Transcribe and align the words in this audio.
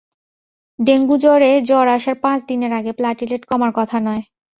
Dengue 0.79 1.15
জ্বরে 1.17 1.51
জ্বর 1.61 1.85
আসার 1.87 2.15
পাঁচ 2.21 2.39
দিনের 2.47 2.71
আগে 2.73 2.91
প্লাটিলেট 2.91 3.41
কমার 3.45 3.71
কথা 3.75 3.97
নয়। 3.99 4.23